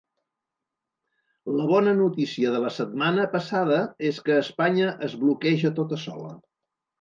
[1.57, 3.77] La bona notícia de la setmana passada
[4.11, 6.35] és que Espanya es bloqueja tota sola.